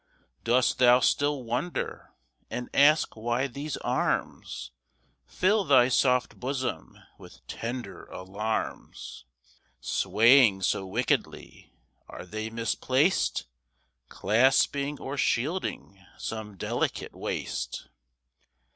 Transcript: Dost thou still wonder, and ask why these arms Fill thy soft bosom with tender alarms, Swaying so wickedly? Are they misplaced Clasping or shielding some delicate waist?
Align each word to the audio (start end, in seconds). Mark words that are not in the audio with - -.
Dost 0.43 0.79
thou 0.79 0.99
still 0.99 1.43
wonder, 1.43 2.09
and 2.49 2.71
ask 2.73 3.15
why 3.15 3.45
these 3.45 3.77
arms 3.77 4.71
Fill 5.27 5.63
thy 5.63 5.89
soft 5.89 6.39
bosom 6.39 6.97
with 7.19 7.45
tender 7.45 8.05
alarms, 8.07 9.25
Swaying 9.79 10.63
so 10.63 10.87
wickedly? 10.87 11.75
Are 12.07 12.25
they 12.25 12.49
misplaced 12.49 13.45
Clasping 14.09 14.99
or 14.99 15.17
shielding 15.17 16.03
some 16.17 16.57
delicate 16.57 17.13
waist? 17.15 17.87